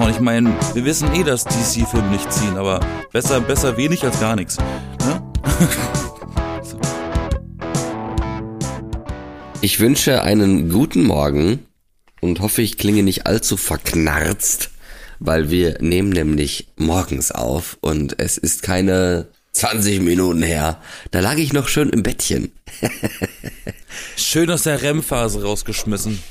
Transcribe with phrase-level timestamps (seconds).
[0.00, 2.80] Und ich meine, wir wissen eh, dass DC-Filme nicht ziehen, aber
[3.12, 4.56] besser, besser wenig als gar nichts.
[5.06, 5.22] Ne?
[9.62, 11.66] Ich wünsche einen guten Morgen
[12.22, 14.70] und hoffe, ich klinge nicht allzu verknarzt,
[15.18, 20.80] weil wir nehmen nämlich morgens auf und es ist keine 20 Minuten her.
[21.10, 22.52] Da lag ich noch schön im Bettchen.
[24.16, 26.22] Schön aus der REM-Phase rausgeschmissen.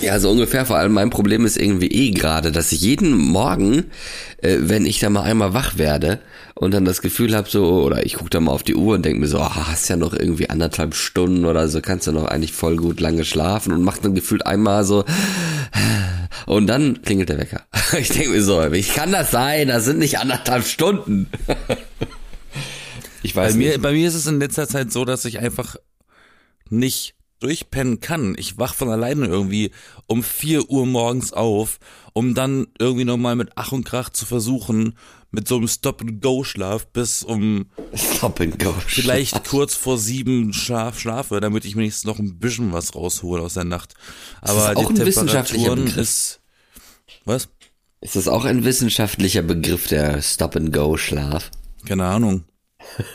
[0.00, 0.66] Ja, so ungefähr.
[0.66, 3.90] Vor allem mein Problem ist irgendwie eh gerade, dass ich jeden Morgen,
[4.38, 6.20] äh, wenn ich da mal einmal wach werde
[6.54, 9.04] und dann das Gefühl habe, so, oder ich gucke da mal auf die Uhr und
[9.04, 12.24] denke mir so, oh, hast ja noch irgendwie anderthalb Stunden oder so, kannst du noch
[12.24, 15.04] eigentlich voll gut lange schlafen und macht dann gefühlt einmal so
[16.46, 17.62] und dann klingelt der Wecker.
[17.98, 19.68] Ich denke mir so, wie kann das sein?
[19.68, 21.28] Das sind nicht anderthalb Stunden.
[23.22, 23.80] Ich weiß bei mir, nicht.
[23.80, 25.76] Bei mir ist es in letzter Zeit so, dass ich einfach
[26.68, 27.13] nicht
[27.44, 28.34] durchpennen kann.
[28.38, 29.70] Ich wach von alleine irgendwie
[30.06, 31.78] um vier Uhr morgens auf,
[32.14, 34.96] um dann irgendwie nochmal mit Ach und Krach zu versuchen,
[35.30, 41.76] mit so einem Stop-and-Go-Schlaf bis um Stop-and-Go vielleicht kurz vor sieben schlaf, schlafe, damit ich
[41.76, 43.94] wenigstens noch ein bisschen was raushole aus der Nacht.
[44.40, 46.40] Aber auch die ein Temperaturen ist
[47.24, 47.48] was?
[48.00, 51.50] Ist das auch ein wissenschaftlicher Begriff, der Stop-and-Go-Schlaf?
[51.86, 52.44] Keine Ahnung.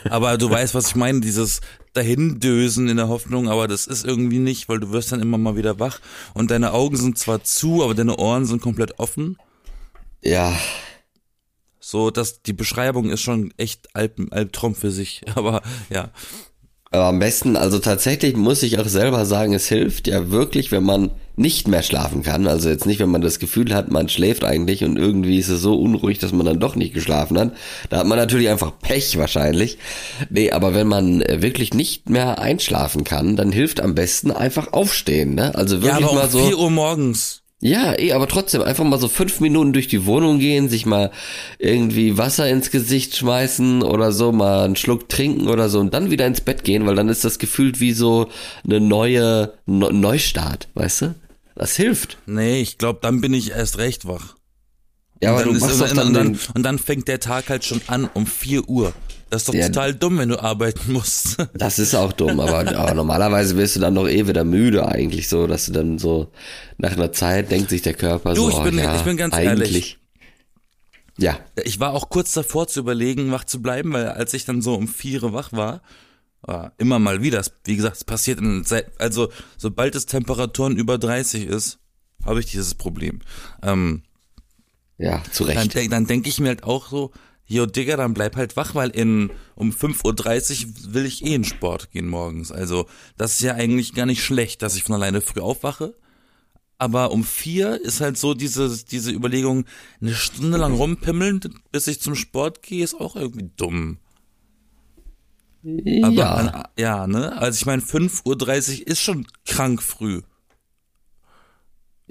[0.08, 1.60] Aber du weißt, was ich meine, dieses
[1.92, 5.56] Dahindösen in der Hoffnung, aber das ist irgendwie nicht, weil du wirst dann immer mal
[5.56, 6.00] wieder wach
[6.34, 9.36] und deine Augen sind zwar zu, aber deine Ohren sind komplett offen.
[10.22, 10.56] Ja.
[11.80, 16.10] So, dass die Beschreibung ist schon echt Alp, Albtraum für sich, aber ja.
[16.92, 20.82] Aber am besten, also tatsächlich muss ich auch selber sagen, es hilft ja wirklich, wenn
[20.82, 22.48] man nicht mehr schlafen kann.
[22.48, 25.60] Also jetzt nicht, wenn man das Gefühl hat, man schläft eigentlich und irgendwie ist es
[25.60, 27.52] so unruhig, dass man dann doch nicht geschlafen hat.
[27.90, 29.78] Da hat man natürlich einfach Pech wahrscheinlich.
[30.30, 34.72] Nee, aber wenn man äh, wirklich nicht mehr einschlafen kann, dann hilft am besten einfach
[34.72, 35.54] aufstehen, ne?
[35.54, 36.44] Also wirklich ja, aber mal um so.
[36.44, 37.39] 4 Uhr morgens.
[37.62, 41.10] Ja, eh, aber trotzdem einfach mal so fünf Minuten durch die Wohnung gehen, sich mal
[41.58, 46.10] irgendwie Wasser ins Gesicht schmeißen oder so, mal einen Schluck trinken oder so und dann
[46.10, 48.30] wieder ins Bett gehen, weil dann ist das gefühlt wie so
[48.64, 51.14] eine neue ne Neustart, weißt du?
[51.54, 52.16] Das hilft.
[52.24, 54.36] Nee, ich glaube, dann bin ich erst recht wach.
[55.22, 57.82] Ja, aber du machst doch dann, und, dann, und dann fängt der Tag halt schon
[57.88, 58.94] an um 4 Uhr.
[59.30, 59.66] Das ist doch Ja.
[59.68, 61.36] total dumm, wenn du arbeiten musst.
[61.54, 65.28] das ist auch dumm, aber, aber normalerweise wirst du dann doch eh wieder müde eigentlich
[65.28, 66.32] so, dass du dann so
[66.78, 69.16] nach einer Zeit denkt sich der Körper Du, so, ich oh, bin- ja, ich bin
[69.16, 69.98] ganz ehrlich.
[71.18, 74.62] Ja, Ich war auch kurz davor zu überlegen, wach zu bleiben, weil als ich dann
[74.62, 75.82] so um vier Uhr wach war,
[76.42, 78.64] war immer mal wieder, wie gesagt, es passiert in,
[78.98, 81.78] also sobald es Temperaturen über 30 ist,
[82.24, 83.20] habe ich dieses Problem.
[83.62, 84.02] Ähm,
[84.96, 85.74] ja, zu dann Recht.
[85.74, 87.10] denk- dann denke ich mir halt auch so,
[87.50, 91.44] jo Digga, dann bleib halt wach, weil in um 5.30 Uhr will ich eh in
[91.44, 92.52] Sport gehen morgens.
[92.52, 95.94] Also das ist ja eigentlich gar nicht schlecht, dass ich von alleine früh aufwache.
[96.78, 99.66] Aber um vier ist halt so diese, diese Überlegung,
[100.00, 101.40] eine Stunde lang rumpimmeln,
[101.72, 103.98] bis ich zum Sport gehe, ist auch irgendwie dumm.
[105.62, 107.36] Aber ja, an, ja, ne?
[107.36, 110.22] Also ich meine, 5.30 Uhr ist schon krank früh.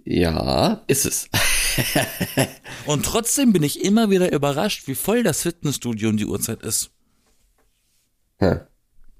[0.03, 1.29] ja, ist es.
[2.85, 6.91] Und trotzdem bin ich immer wieder überrascht, wie voll das Fitnessstudio um die Uhrzeit ist.
[8.37, 8.61] Hm.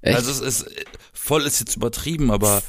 [0.02, 0.16] Echt?
[0.16, 0.66] Also es ist
[1.12, 2.62] voll ist jetzt übertrieben, aber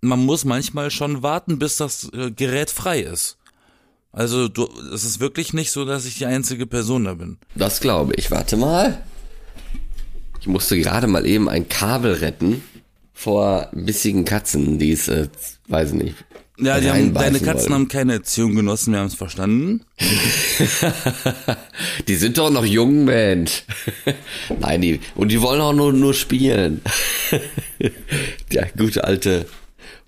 [0.00, 3.38] man muss manchmal schon warten, bis das äh, Gerät frei ist.
[4.12, 7.38] Also du, es ist wirklich nicht so, dass ich die einzige Person da bin.
[7.54, 8.30] Das glaube ich.
[8.30, 9.02] Warte mal.
[10.40, 12.62] Ich musste gerade mal eben ein Kabel retten
[13.12, 15.28] vor bissigen Katzen, die es, äh,
[15.68, 16.16] weiß nicht.
[16.58, 17.74] Ja, die haben, deine Katzen wollen.
[17.74, 19.84] haben keine Erziehung genossen, wir haben es verstanden.
[22.08, 23.64] Die sind doch noch jung, Mensch.
[24.60, 26.80] Nein, die, und die wollen auch nur, nur spielen.
[28.52, 29.46] Der gute alte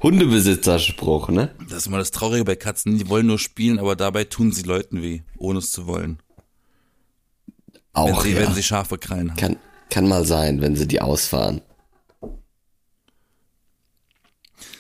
[0.03, 1.51] Hundebesitzerspruch, ne?
[1.69, 4.63] Das ist immer das Traurige bei Katzen, die wollen nur spielen, aber dabei tun sie
[4.63, 6.19] Leuten weh, ohne es zu wollen.
[7.75, 8.41] Wenn Auch, sie, ja.
[8.41, 9.37] wenn sie scharfe Krallen haben.
[9.37, 9.57] Kann,
[9.91, 11.61] kann mal sein, wenn sie die ausfahren.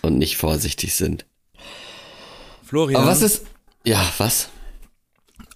[0.00, 1.26] Und nicht vorsichtig sind.
[2.68, 3.00] Florian.
[3.00, 3.46] Aber was ist,
[3.84, 4.50] ja, was?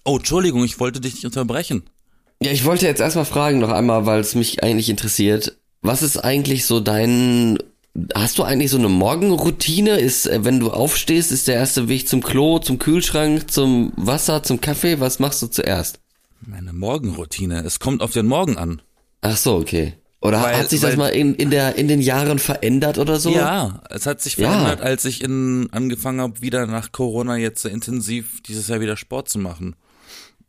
[0.03, 1.83] Oh, Entschuldigung, ich wollte dich nicht unterbrechen.
[2.41, 5.57] Ja, ich wollte jetzt erstmal fragen noch einmal, weil es mich eigentlich interessiert.
[5.83, 7.59] Was ist eigentlich so dein,
[8.15, 9.99] hast du eigentlich so eine Morgenroutine?
[9.99, 14.41] Ist, äh, wenn du aufstehst, ist der erste Weg zum Klo, zum Kühlschrank, zum Wasser,
[14.41, 14.99] zum Kaffee?
[14.99, 15.99] Was machst du zuerst?
[16.41, 17.63] Meine Morgenroutine.
[17.63, 18.81] Es kommt auf den Morgen an.
[19.21, 19.93] Ach so, okay.
[20.23, 23.19] Oder Weil- hat sich das weil- mal in, in, der, in den Jahren verändert oder
[23.19, 23.29] so?
[23.31, 24.49] Ja, es hat sich Ja.
[24.51, 28.95] verändert, als ich in, angefangen habe, wieder nach Corona jetzt so intensiv dieses Jahr wieder
[28.95, 29.75] Sport zu machen.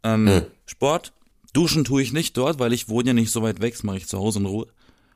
[0.04, 0.42] Ähm, Hm.
[0.66, 1.12] Sport,
[1.54, 3.96] duschen tue ich nicht dort, weil ich wohne ja nicht so weit weg, das mache
[3.96, 4.66] ich zu Hause in Ruhe.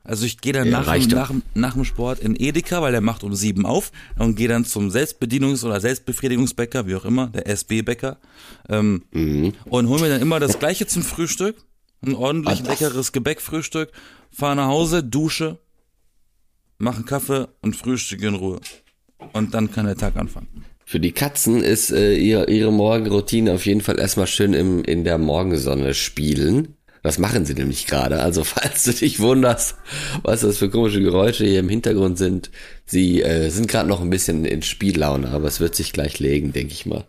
[0.03, 3.01] Also ich gehe dann Ja, nach, dem, nach, nach dem Sport in Edeka, weil der
[3.03, 7.47] macht um sieben auf und gehe dann zum Selbstbedienungs- oder Selbstbefriedigungsbäcker, wie auch immer, der
[7.47, 8.17] SB-Bäcker,
[8.69, 9.53] ähm, Mhm.
[9.67, 11.57] und hol mir dann immer das gleiche zum Frühstück,
[12.05, 13.91] ein ordentlich Ah, leckeres Gebäckfrühstück,
[14.31, 15.59] fahre nach Hause, dusche,
[16.79, 18.61] mache Kaffee und frühstücke in Ruhe.
[19.33, 20.65] Und dann kann der Tag anfangen.
[20.85, 25.05] Für die Katzen ist äh, ihre, ihre Morgenroutine auf jeden Fall erstmal schön im, in
[25.05, 26.77] der Morgensonne spielen.
[27.03, 28.21] Das machen sie nämlich gerade.
[28.21, 29.77] Also falls du dich wunderst,
[30.23, 32.51] was das für komische Geräusche hier im Hintergrund sind,
[32.87, 36.53] sie äh, sind gerade noch ein bisschen in Spiellaune, aber es wird sich gleich legen,
[36.53, 37.07] denke ich mal.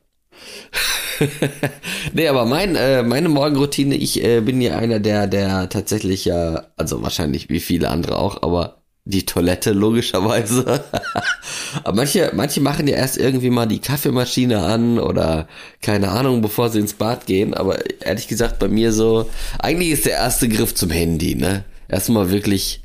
[2.13, 6.65] nee, aber mein, äh, meine Morgenroutine, ich äh, bin ja einer der, der tatsächlich ja,
[6.77, 10.83] also wahrscheinlich wie viele andere auch, aber die Toilette logischerweise.
[11.83, 15.47] aber manche, manche machen ja erst irgendwie mal die Kaffeemaschine an oder
[15.81, 17.53] keine Ahnung, bevor sie ins Bad gehen.
[17.53, 21.63] Aber ehrlich gesagt, bei mir so, eigentlich ist der erste Griff zum Handy, ne?
[21.87, 22.83] Erstmal wirklich,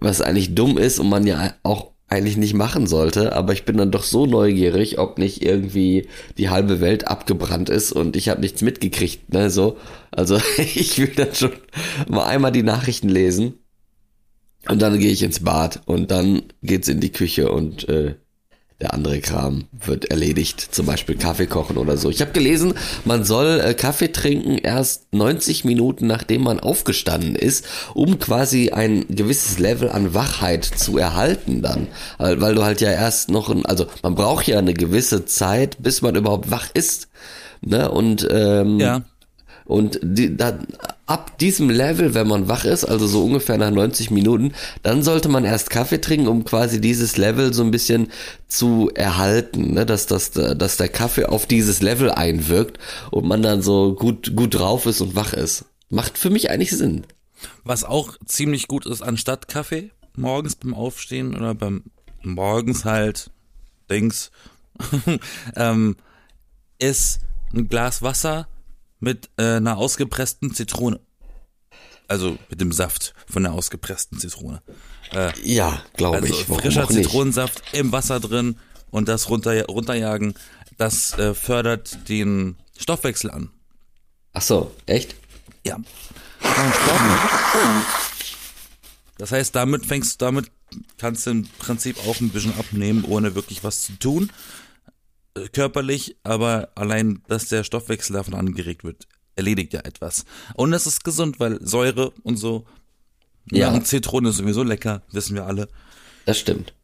[0.00, 3.78] was eigentlich dumm ist und man ja auch eigentlich nicht machen sollte, aber ich bin
[3.78, 8.42] dann doch so neugierig, ob nicht irgendwie die halbe Welt abgebrannt ist und ich habe
[8.42, 9.78] nichts mitgekriegt, ne, so.
[10.10, 11.52] Also ich will dann schon
[12.08, 13.54] mal einmal die Nachrichten lesen
[14.68, 18.16] und dann gehe ich ins Bad und dann geht's in die Küche und äh,
[18.82, 22.10] der andere Kram wird erledigt, zum Beispiel Kaffee kochen oder so.
[22.10, 22.74] Ich habe gelesen,
[23.04, 27.64] man soll äh, Kaffee trinken erst 90 Minuten nachdem man aufgestanden ist,
[27.94, 31.86] um quasi ein gewisses Level an Wachheit zu erhalten dann,
[32.18, 36.16] weil, du halt ja erst noch, also man braucht ja eine gewisse Zeit, bis man
[36.16, 37.08] überhaupt wach ist,
[37.60, 37.90] ne?
[37.90, 39.02] Und ähm, Ja.
[39.64, 40.58] Und die, da,
[41.06, 45.28] ab diesem Level, wenn man wach ist, also so ungefähr nach 90 Minuten, dann sollte
[45.28, 48.08] man erst Kaffee trinken, um quasi dieses Level so ein bisschen
[48.48, 49.84] zu erhalten, ne?
[49.86, 52.78] dass, dass, dass der Kaffee auf dieses Level einwirkt
[53.10, 55.64] und man dann so gut, gut drauf ist und wach ist.
[55.90, 57.04] Macht für mich eigentlich Sinn.
[57.64, 61.84] Was auch ziemlich gut ist, anstatt Kaffee, morgens beim Aufstehen oder beim
[62.22, 63.30] morgens halt,
[63.90, 64.30] Dings,
[65.56, 65.96] ähm,
[66.78, 67.20] ist
[67.52, 68.48] ein Glas Wasser
[69.02, 71.00] mit äh, einer ausgepressten Zitrone.
[72.08, 74.62] Also mit dem Saft von der ausgepressten Zitrone.
[75.42, 76.48] Ja, glaube Also ich.
[76.48, 76.88] Warum frischer?
[76.88, 78.58] Zitronensaft im Wasser drin
[78.90, 80.34] und das runter, runterjagen,
[80.78, 83.50] das äh, fördert den Stoffwechsel an.
[84.32, 85.14] Ach so, echt?
[85.66, 85.78] Ja.
[89.18, 90.50] Das heißt, damit fängst du, damit
[90.96, 94.30] kannst du im Prinzip auch ein bisschen abnehmen, ohne wirklich was zu tun.
[95.34, 99.06] Äh, Körperlich, aber allein, dass der Stoffwechsel davon angeregt wird,
[99.36, 100.24] erledigt ja etwas.
[100.54, 102.66] Und es ist gesund, weil Säure und so.
[103.50, 103.72] Ja.
[103.72, 105.68] und Zitrone ist sowieso lecker, wissen wir alle.
[106.26, 106.74] Das stimmt.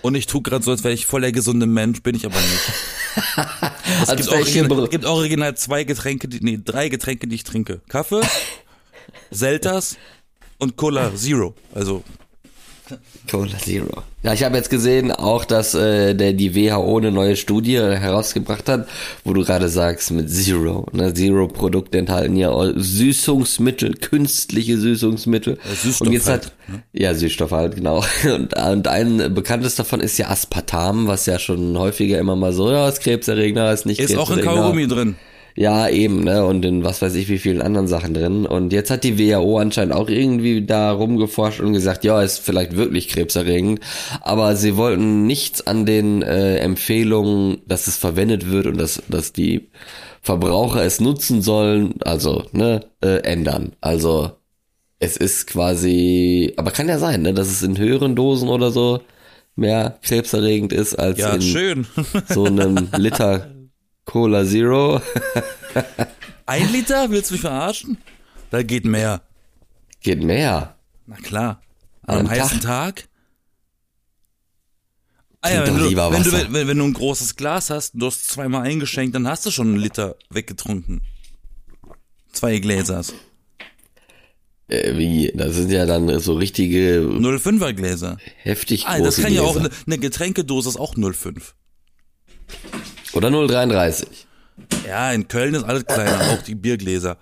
[0.00, 2.40] Und ich tu gerade so, als wäre ich voll der gesunde Mensch, bin ich aber
[2.40, 2.72] nicht.
[4.02, 7.80] Es Als gibt, original, gibt original zwei Getränke, die, nee, drei Getränke, die ich trinke.
[7.88, 8.22] Kaffee,
[9.30, 9.96] Selters
[10.58, 11.54] und Cola Zero.
[11.74, 12.02] Also,
[13.30, 14.02] Cola Zero.
[14.22, 18.68] Ja, ich habe jetzt gesehen auch, dass äh, der die WHO eine neue Studie herausgebracht
[18.68, 18.88] hat,
[19.24, 20.86] wo du gerade sagst mit Zero.
[20.92, 21.12] Ne?
[21.14, 25.58] Zero-Produkte enthalten ja auch Süßungsmittel, künstliche Süßungsmittel.
[25.82, 26.52] Süßstoff und jetzt halt, hat
[26.92, 28.04] ja Süßstoff halt genau.
[28.24, 32.70] Und, und ein bekanntes davon ist ja Aspartam, was ja schon häufiger immer mal so,
[32.70, 34.62] ja, ist krebserregender, ist nicht ist auch ein krebserregender.
[34.62, 35.16] Kaugummi drin.
[35.56, 36.44] Ja, eben, ne?
[36.44, 38.44] Und in was weiß ich wie vielen anderen Sachen drin.
[38.44, 42.76] Und jetzt hat die WHO anscheinend auch irgendwie da rumgeforscht und gesagt, ja, ist vielleicht
[42.76, 43.78] wirklich krebserregend.
[44.20, 49.32] Aber sie wollten nichts an den äh, Empfehlungen, dass es verwendet wird und dass, dass
[49.32, 49.68] die
[50.22, 53.72] Verbraucher es nutzen sollen, also, ne, äh, ändern.
[53.80, 54.32] Also,
[54.98, 59.02] es ist quasi, aber kann ja sein, ne, dass es in höheren Dosen oder so
[59.56, 61.86] mehr krebserregend ist als Ja, in schön.
[62.28, 63.50] so einem Liter
[64.04, 65.00] Cola Zero.
[66.46, 67.10] Ein Liter?
[67.10, 67.98] Willst du mich verarschen?
[68.50, 69.22] Da geht mehr.
[70.00, 70.76] Geht mehr.
[71.06, 71.62] Na klar.
[72.02, 73.08] An Am einem heißen Tag.
[75.40, 78.28] Ah ja, wenn du, wenn, du, wenn, wenn du ein großes Glas hast, du hast
[78.28, 81.02] zweimal eingeschenkt, dann hast du schon einen Liter weggetrunken.
[82.32, 83.12] Zwei Gläsers.
[84.68, 85.32] Äh, wie?
[85.34, 88.16] Das sind ja dann so richtige 0,5er Gläser.
[88.42, 89.70] heftig Ah, große das kann ja auch Gläser.
[89.70, 91.52] eine, eine Getränkedose ist auch 0,5.
[93.14, 94.06] Oder 0,33.
[94.86, 97.16] Ja, in Köln ist alles kleiner, auch die Biergläser.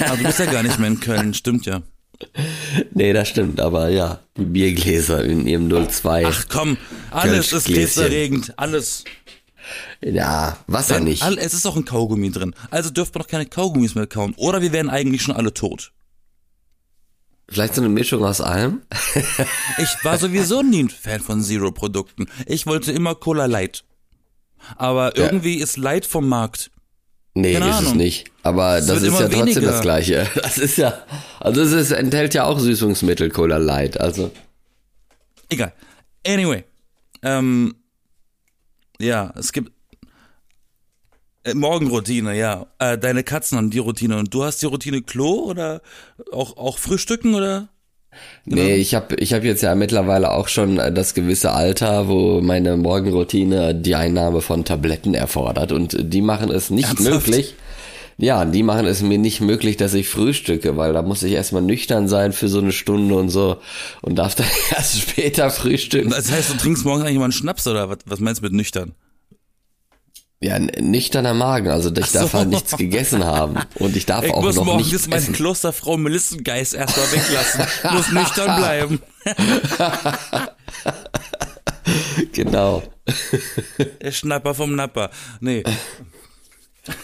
[0.00, 1.82] Aber du bist ja gar nicht mehr in Köln, stimmt ja.
[2.92, 6.24] Nee, das stimmt, aber ja, die Biergläser in ihrem 0,2.
[6.26, 6.76] Ach komm,
[7.10, 9.04] alles ist krebserregend, alles.
[10.00, 11.22] ja, Wasser nicht.
[11.22, 12.54] All, es ist auch ein Kaugummi drin.
[12.70, 14.34] Also dürfen wir doch keine Kaugummis mehr kauen.
[14.36, 15.92] Oder wir wären eigentlich schon alle tot.
[17.48, 18.82] Vielleicht so eine Mischung aus allem.
[19.78, 22.26] Ich war sowieso nie ein Fan von Zero-Produkten.
[22.46, 23.84] Ich wollte immer Cola Light.
[24.76, 26.70] Aber irgendwie ist Light vom Markt.
[27.34, 27.96] Nee, Keine ist es Ahnung.
[27.96, 28.30] nicht.
[28.42, 29.60] Aber Es das wird ist ja trotzdem weniger.
[29.72, 30.28] das Gleiche.
[30.42, 31.02] Das ist ja,
[31.40, 33.98] also es ist, enthält ja auch Süßungsmittel, Cola Light.
[34.00, 34.30] Also,
[35.48, 35.72] Egal.
[36.26, 36.64] Anyway.
[37.22, 37.74] Ähm,
[39.00, 39.72] ja, es gibt
[41.42, 42.66] äh, Morgenroutine, ja.
[42.78, 45.82] Äh, deine Katzen haben die Routine und du hast die Routine Klo oder
[46.32, 47.68] auch, auch Frühstücken oder?
[48.44, 52.40] Nee, ich habe ich hab jetzt ja mittlerweile auch schon äh, das gewisse Alter, wo
[52.40, 55.72] meine Morgenroutine die Einnahme von Tabletten erfordert.
[55.72, 57.26] Und die machen es nicht Ernsthaft?
[57.26, 57.54] möglich.
[58.16, 61.62] Ja, die machen es mir nicht möglich, dass ich frühstücke, weil da muss ich erstmal
[61.62, 63.56] nüchtern sein für so eine Stunde und so
[64.02, 66.10] und darf dann erst später frühstücken.
[66.10, 68.52] Das heißt, du trinkst morgens eigentlich mal einen Schnaps oder was, was meinst du mit
[68.52, 68.92] nüchtern?
[70.44, 72.38] Ja, nüchterner Magen, also ich darf so.
[72.38, 75.32] halt nichts gegessen haben und ich darf Ich auch muss noch morgens nichts meinen essen.
[75.32, 77.62] Klosterfrau Melissengeist erstmal weglassen.
[77.94, 79.00] muss nüchtern bleiben.
[82.32, 82.82] Genau.
[84.00, 85.10] Der Schnapper vom Napper.
[85.40, 85.62] Nee.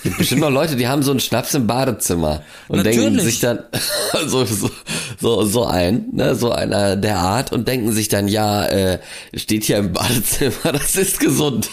[0.02, 3.24] Gibt bestimmt noch Leute, die haben so einen Schnaps im Badezimmer und denken Natürlich.
[3.24, 3.64] sich dann
[4.26, 4.70] so, so,
[5.18, 9.00] so, so ein, ne, so einer der Art und denken sich dann, ja, äh,
[9.34, 11.70] steht hier im Badezimmer, das ist gesund.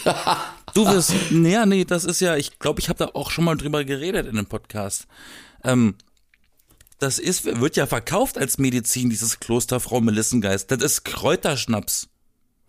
[0.74, 3.56] Du wirst, ja, nee, das ist ja, ich glaube, ich habe da auch schon mal
[3.56, 5.06] drüber geredet in dem Podcast.
[5.64, 5.94] Ähm,
[6.98, 10.70] das ist, wird ja verkauft als Medizin, dieses Klosterfrau Melissengeist.
[10.70, 12.08] Das ist Kräuterschnaps.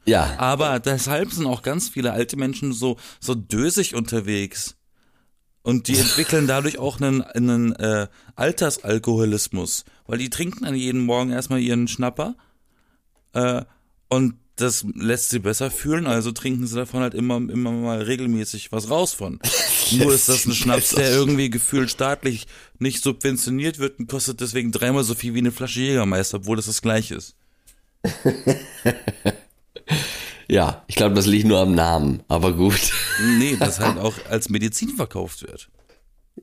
[0.05, 4.75] ja, Aber deshalb sind auch ganz viele alte Menschen so, so dösig unterwegs.
[5.61, 9.83] Und die entwickeln dadurch auch einen, einen äh, Altersalkoholismus.
[10.07, 12.35] Weil die trinken dann jeden Morgen erstmal ihren Schnapper.
[13.33, 13.63] Äh,
[14.09, 18.71] und das lässt sie besser fühlen, also trinken sie davon halt immer, immer mal regelmäßig
[18.71, 19.39] was raus von.
[19.91, 22.47] Nur ist das ein Schnaps, der irgendwie gefühlt staatlich
[22.77, 26.67] nicht subventioniert wird und kostet deswegen dreimal so viel wie eine Flasche Jägermeister, obwohl das
[26.67, 27.35] das gleiche ist.
[30.47, 32.91] ja, ich glaube, das liegt nur am Namen, aber gut.
[33.37, 35.69] Nee, das halt auch als Medizin verkauft wird.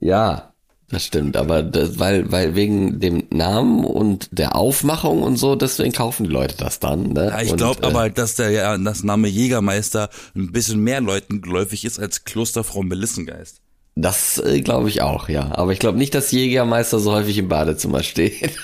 [0.01, 0.55] Ja,
[0.89, 5.93] das stimmt, aber das, weil, weil wegen dem Namen und der Aufmachung und so, deswegen
[5.93, 7.27] kaufen die Leute das dann, ne?
[7.31, 11.43] Ja, ich glaube äh, aber, dass der ja, das Name Jägermeister ein bisschen mehr Leuten
[11.43, 13.61] geläufig ist als Klosterfrau Melissengeist.
[13.97, 15.51] Das äh, glaube ich auch, ja.
[15.57, 18.53] Aber ich glaube nicht, dass Jägermeister so häufig im Badezimmer steht.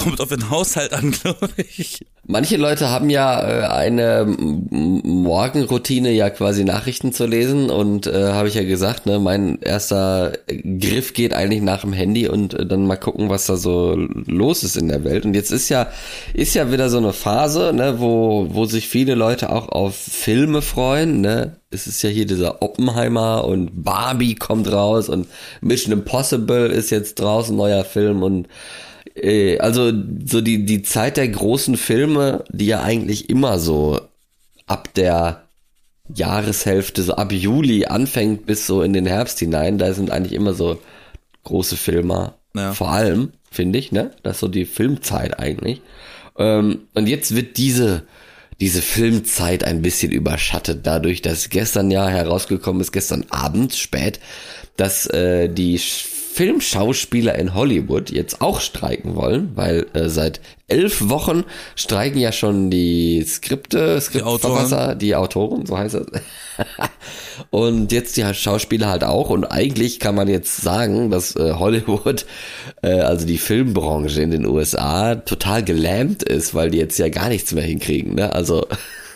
[0.00, 2.00] Kommt auf den Haushalt an, glaube ich.
[2.26, 8.48] Manche Leute haben ja äh, eine Morgenroutine, ja quasi Nachrichten zu lesen und äh, habe
[8.48, 12.86] ich ja gesagt, ne, mein erster Griff geht eigentlich nach dem Handy und äh, dann
[12.86, 15.26] mal gucken, was da so los ist in der Welt.
[15.26, 15.88] Und jetzt ist ja
[16.32, 20.62] ist ja wieder so eine Phase, ne, wo wo sich viele Leute auch auf Filme
[20.62, 21.56] freuen, ne?
[21.70, 25.28] Es ist ja hier dieser Oppenheimer und Barbie kommt raus und
[25.60, 28.48] Mission Impossible ist jetzt draußen neuer Film und
[29.14, 29.92] äh, also
[30.24, 34.00] so die die Zeit der großen Filme, die ja eigentlich immer so
[34.66, 35.44] ab der
[36.14, 40.54] Jahreshälfte, so ab Juli anfängt bis so in den Herbst hinein, da sind eigentlich immer
[40.54, 40.80] so
[41.44, 42.34] große Filme.
[42.54, 42.72] Ja.
[42.72, 44.10] Vor allem, finde ich, ne?
[44.22, 45.80] Das ist so die Filmzeit eigentlich.
[46.36, 48.02] Ähm, und jetzt wird diese
[48.60, 54.20] diese Filmzeit ein bisschen überschattet dadurch, dass gestern ja herausgekommen ist, gestern Abend spät,
[54.76, 55.80] dass äh, die
[56.32, 61.42] Filmschauspieler in Hollywood jetzt auch streiken wollen, weil äh, seit elf Wochen
[61.74, 66.06] streiken ja schon die Skripte, Skriptverfasser, die Autoren, so heißt es.
[67.50, 69.30] und jetzt die Schauspieler halt auch.
[69.30, 72.24] Und eigentlich kann man jetzt sagen, dass äh, Hollywood,
[72.82, 77.28] äh, also die Filmbranche in den USA, total gelähmt ist, weil die jetzt ja gar
[77.28, 78.14] nichts mehr hinkriegen.
[78.14, 78.32] Ne?
[78.32, 78.68] Also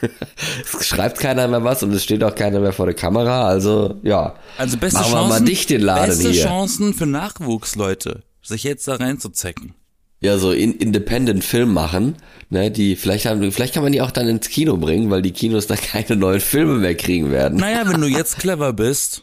[0.78, 3.46] es schreibt keiner mehr was und es steht auch keiner mehr vor der Kamera.
[3.46, 6.44] Also ja, Also beste machen wir Chancen, mal dicht den Laden beste hier.
[6.44, 9.75] Chancen für Nachwuchsleute, sich jetzt da reinzuzecken.
[10.20, 12.16] ja so in Independent Film machen,
[12.50, 15.32] ne, die vielleicht haben, vielleicht kann man die auch dann ins Kino bringen, weil die
[15.32, 17.58] Kinos da keine neuen Filme mehr kriegen werden.
[17.58, 19.23] Naja, wenn du jetzt clever bist,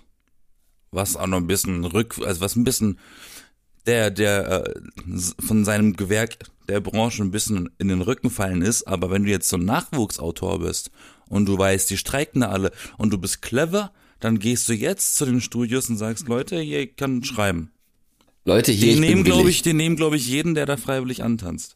[0.91, 3.00] was auch noch ein bisschen rück, also was ein bisschen
[3.85, 4.73] der, der äh,
[5.39, 9.29] von seinem Gewerk der Branche ein bisschen in den Rücken fallen ist, aber wenn du
[9.29, 10.91] jetzt so ein Nachwuchsautor bist
[11.27, 15.15] und du weißt, die streiken da alle und du bist clever, dann gehst du jetzt
[15.15, 17.71] zu den Studios und sagst, Leute, hier ich kann schreiben.
[18.45, 21.23] Leute, hier Die ich nehmen, glaube ich, die nehmen, glaube ich, jeden, der da freiwillig
[21.23, 21.75] antanzt.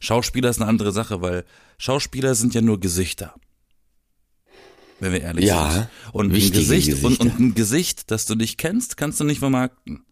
[0.00, 1.44] Schauspieler ist eine andere Sache, weil
[1.78, 3.34] Schauspieler sind ja nur Gesichter.
[5.02, 5.88] Wenn wir ehrlich Ja, sind.
[6.12, 10.04] Und ein Gesicht, und, und ein Gesicht, das du nicht kennst, kannst du nicht vermarkten.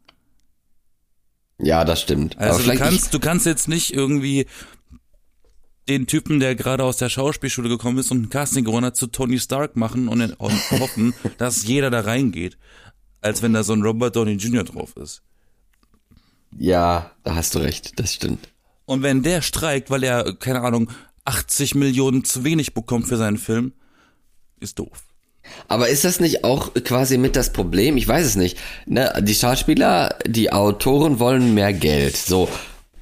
[1.58, 2.36] Ja, das stimmt.
[2.38, 4.46] Also du kannst, du kannst jetzt nicht irgendwie
[5.88, 9.06] den Typen, der gerade aus der Schauspielschule gekommen ist und ein Casting gewonnen hat, zu
[9.06, 12.58] Tony Stark machen und, und hoffen, dass jeder da reingeht,
[13.20, 14.64] als wenn da so ein Robert Downey Jr.
[14.64, 15.22] drauf ist.
[16.58, 18.48] ja, da hast du recht, das stimmt.
[18.86, 20.90] Und wenn der streikt, weil er, keine Ahnung,
[21.26, 23.72] 80 Millionen zu wenig bekommt für seinen Film,
[24.60, 25.04] ist doof.
[25.68, 27.96] Aber ist das nicht auch quasi mit das Problem?
[27.96, 28.58] Ich weiß es nicht.
[28.86, 32.16] Ne, die Schauspieler, die Autoren wollen mehr Geld.
[32.16, 32.48] So.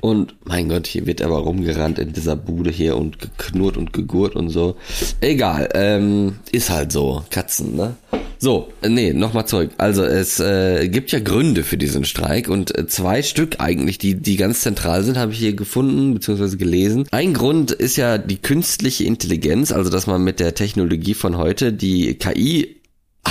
[0.01, 4.37] Und mein Gott, hier wird aber rumgerannt in dieser Bude hier und geknurrt und gegurt
[4.37, 4.77] und so.
[5.21, 7.25] Egal, ähm, ist halt so.
[7.31, 7.97] Katzen, ne?
[8.41, 9.71] So, äh, nee, nochmal zurück.
[9.79, 14.15] Also es äh, gibt ja Gründe für diesen Streik und äh, zwei Stück eigentlich, die,
[14.15, 16.57] die ganz zentral sind, habe ich hier gefunden bzw.
[16.57, 17.07] gelesen.
[17.11, 21.73] Ein Grund ist ja die künstliche Intelligenz, also dass man mit der Technologie von heute
[21.73, 22.78] die KI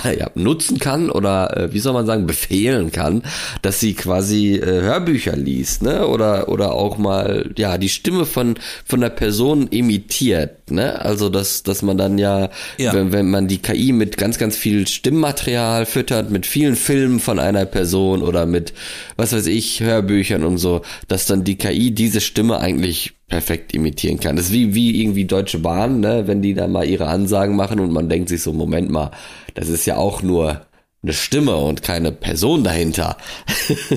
[0.17, 3.23] ja, nutzen kann oder äh, wie soll man sagen, befehlen kann,
[3.61, 6.07] dass sie quasi äh, Hörbücher liest, ne?
[6.07, 11.01] Oder oder auch mal ja die Stimme von von der Person imitiert, ne?
[11.01, 12.93] Also dass dass man dann ja, ja.
[12.93, 17.39] Wenn, wenn man die KI mit ganz ganz viel Stimmmaterial füttert, mit vielen Filmen von
[17.39, 18.73] einer Person oder mit
[19.15, 24.19] was weiß ich Hörbüchern und so, dass dann die KI diese Stimme eigentlich perfekt imitieren
[24.19, 24.35] kann.
[24.35, 27.79] Das ist wie, wie irgendwie Deutsche Bahn, ne, wenn die da mal ihre Ansagen machen
[27.79, 29.11] und man denkt sich so, Moment mal,
[29.53, 30.61] das ist ja auch nur
[31.03, 33.17] eine Stimme und keine Person dahinter.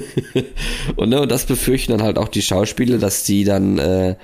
[0.96, 4.16] und, ne, und das befürchten dann halt auch die Schauspieler, dass die dann äh,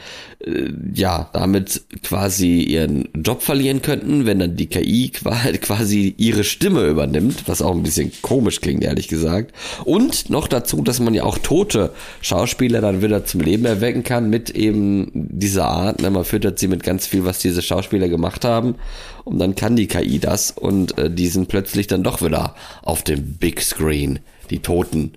[0.46, 5.10] äh, ja damit quasi ihren Job verlieren könnten, wenn dann die KI
[5.60, 9.52] quasi ihre Stimme übernimmt, was auch ein bisschen komisch klingt, ehrlich gesagt.
[9.84, 14.30] Und noch dazu, dass man ja auch tote Schauspieler dann wieder zum Leben erwecken kann
[14.30, 16.00] mit eben dieser Art.
[16.00, 16.10] Ne?
[16.10, 18.76] Man füttert sie mit ganz viel, was diese Schauspieler gemacht haben.
[19.24, 23.02] Und dann kann die KI das und äh, die sind plötzlich dann doch wieder auf
[23.02, 25.14] dem Big Screen, die Toten.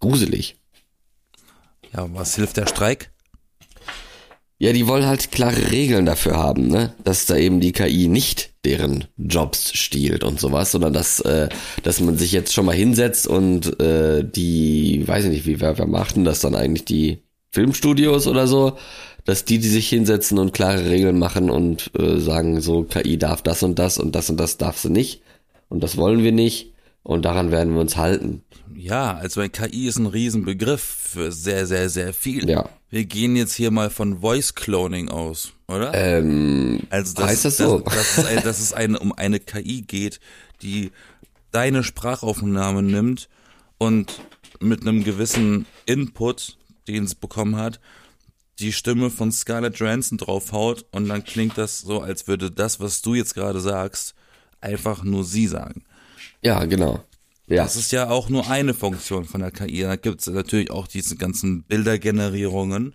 [0.00, 0.56] Gruselig.
[1.94, 3.12] Ja, was hilft der Streik?
[4.62, 6.94] Ja, die wollen halt klare Regeln dafür haben, ne?
[7.02, 11.48] Dass da eben die KI nicht deren Jobs stiehlt und sowas, sondern dass, äh,
[11.82, 15.78] dass man sich jetzt schon mal hinsetzt und äh, die, weiß ich nicht, wie wer,
[15.78, 18.78] wer macht denn das dann eigentlich, die Filmstudios oder so,
[19.24, 23.42] dass die, die sich hinsetzen und klare Regeln machen und äh, sagen, so KI darf
[23.42, 25.22] das und das und das und das darf sie nicht
[25.70, 28.42] und das wollen wir nicht und daran werden wir uns halten.
[28.76, 32.48] Ja, also KI ist ein Riesenbegriff für sehr, sehr, sehr viel.
[32.48, 32.68] Ja.
[32.92, 35.94] Wir gehen jetzt hier mal von Voice Cloning aus, oder?
[35.94, 37.78] Ähm, also das, heißt das so?
[37.78, 40.20] Dass, dass, es, ein, dass es eine, um eine KI geht,
[40.60, 40.92] die
[41.52, 43.30] deine Sprachaufnahme nimmt
[43.78, 44.20] und
[44.60, 47.80] mit einem gewissen Input, den es bekommen hat,
[48.58, 53.00] die Stimme von Scarlett Johansson draufhaut und dann klingt das so, als würde das, was
[53.00, 54.14] du jetzt gerade sagst,
[54.60, 55.82] einfach nur sie sagen.
[56.42, 57.02] Ja, genau.
[57.52, 57.64] Ja.
[57.64, 59.82] Das ist ja auch nur eine Funktion von der KI.
[59.82, 62.94] Da gibt es natürlich auch diese ganzen Bildergenerierungen.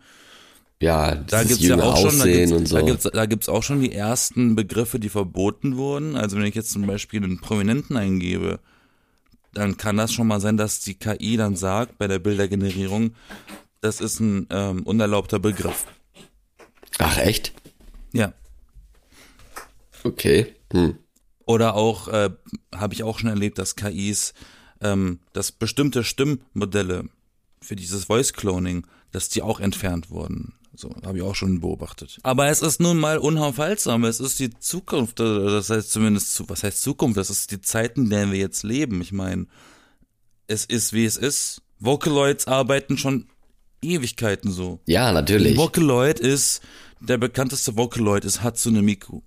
[0.81, 2.75] Ja, da gibt's ja auch schon, da gibt's, so.
[2.75, 6.15] da gibt's, da gibt's auch schon die ersten Begriffe, die verboten wurden.
[6.15, 8.59] Also wenn ich jetzt zum Beispiel einen Prominenten eingebe,
[9.53, 13.11] dann kann das schon mal sein, dass die KI dann sagt bei der Bildergenerierung,
[13.81, 15.85] das ist ein ähm, unerlaubter Begriff.
[16.97, 17.53] Ach echt?
[18.11, 18.33] Ja.
[20.03, 20.55] Okay.
[20.71, 20.97] Hm.
[21.47, 22.29] Oder auch, äh,
[22.75, 24.33] habe ich auch schon erlebt, dass KIs,
[24.81, 27.05] ähm, dass bestimmte Stimmmodelle
[27.61, 30.53] für dieses Voice Cloning, dass die auch entfernt wurden.
[30.75, 32.19] So, habe ich auch schon beobachtet.
[32.21, 34.03] Aber es ist nun mal unaufhaltsam.
[34.03, 35.19] Es ist die Zukunft.
[35.19, 37.17] Das heißt zumindest, was heißt Zukunft?
[37.17, 39.01] Das ist die Zeiten, in denen wir jetzt leben.
[39.01, 39.47] Ich meine,
[40.47, 41.61] es ist, wie es ist.
[41.79, 43.27] Vocaloids arbeiten schon
[43.81, 44.81] Ewigkeiten so.
[44.85, 45.57] Ja, natürlich.
[45.57, 46.61] Vocaloid ist,
[46.99, 49.21] der bekannteste Vocaloid ist Hatsune Miku.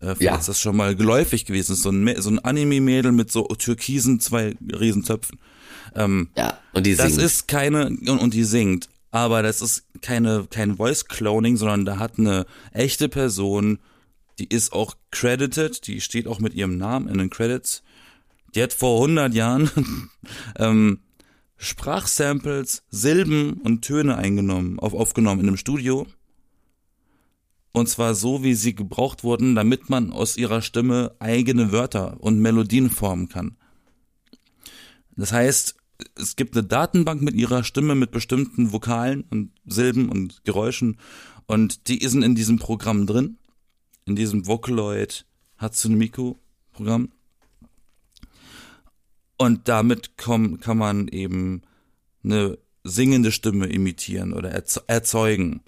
[0.00, 0.36] Äh, ja.
[0.36, 1.82] das schon mal geläufig gewesen ist.
[1.82, 5.38] So ein, so ein Anime-Mädel mit so türkisen zwei Riesentöpfen.
[5.94, 7.16] Ähm, ja, und die singt.
[7.16, 8.88] Das ist keine, und, und die singt.
[9.10, 13.78] Aber das ist keine, kein Voice-Cloning, sondern da hat eine echte Person,
[14.38, 17.82] die ist auch credited, die steht auch mit ihrem Namen in den Credits.
[18.54, 19.70] Die hat vor 100 Jahren
[20.56, 21.00] ähm,
[21.56, 26.06] Sprachsamples, Silben und Töne eingenommen, auf, aufgenommen in einem Studio
[27.78, 32.38] und zwar so, wie sie gebraucht wurden, damit man aus ihrer Stimme eigene Wörter und
[32.38, 33.56] Melodien formen kann.
[35.16, 35.76] Das heißt,
[36.14, 40.98] es gibt eine Datenbank mit ihrer Stimme mit bestimmten Vokalen und Silben und Geräuschen
[41.46, 43.38] und die sind in diesem Programm drin,
[44.04, 46.36] in diesem Vocaloid Hatsune Miku
[46.72, 47.10] Programm.
[49.38, 51.62] Und damit komm, kann man eben
[52.22, 55.62] eine singende Stimme imitieren oder erzeugen.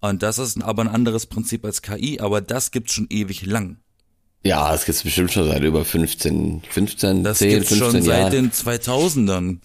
[0.00, 3.76] Und das ist aber ein anderes Prinzip als KI, aber das gibt's schon ewig lang.
[4.42, 8.22] Ja, das gibt's bestimmt schon seit über 15, 15, das 10, gibt's 15 schon Jahren.
[8.22, 9.58] seit den 2000ern.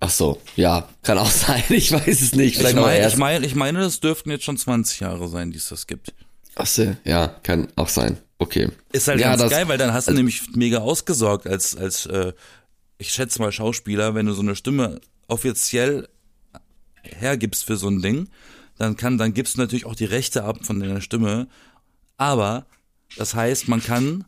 [0.00, 2.56] Ach so, ja, kann auch sein, ich weiß es nicht.
[2.56, 5.58] Vielleicht ich, mein, ich, mein, ich meine, das dürften jetzt schon 20 Jahre sein, die
[5.58, 6.14] es das gibt.
[6.54, 8.16] Ach so, ja, kann auch sein.
[8.38, 8.68] Okay.
[8.92, 11.76] Ist halt ja, ganz das, geil, weil dann hast du also, nämlich mega ausgesorgt als,
[11.76, 12.32] als äh,
[12.96, 16.08] ich schätze mal Schauspieler, wenn du so eine Stimme offiziell
[17.02, 18.28] hergibst für so ein Ding,
[18.78, 21.48] dann kann, dann gibst du natürlich auch die Rechte ab von deiner Stimme.
[22.16, 22.66] Aber
[23.16, 24.24] das heißt, man kann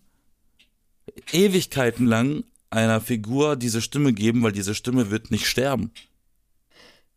[1.33, 5.91] Ewigkeiten lang einer Figur diese Stimme geben, weil diese Stimme wird nicht sterben.